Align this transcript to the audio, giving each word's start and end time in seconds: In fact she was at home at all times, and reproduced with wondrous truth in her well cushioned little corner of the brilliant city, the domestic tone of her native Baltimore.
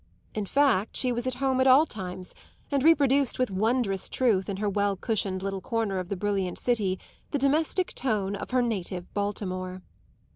In 0.33 0.47
fact 0.47 0.97
she 0.97 1.11
was 1.11 1.27
at 1.27 1.35
home 1.35 1.61
at 1.61 1.67
all 1.67 1.85
times, 1.85 2.33
and 2.71 2.81
reproduced 2.81 3.37
with 3.37 3.51
wondrous 3.51 4.09
truth 4.09 4.49
in 4.49 4.57
her 4.57 4.67
well 4.67 4.95
cushioned 4.95 5.43
little 5.43 5.61
corner 5.61 5.99
of 5.99 6.09
the 6.09 6.17
brilliant 6.17 6.57
city, 6.57 6.97
the 7.29 7.37
domestic 7.37 7.93
tone 7.93 8.35
of 8.35 8.49
her 8.49 8.63
native 8.63 9.13
Baltimore. 9.13 9.83